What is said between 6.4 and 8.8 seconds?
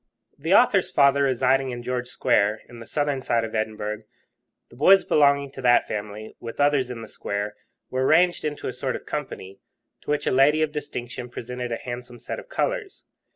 others in the square, were arranged into a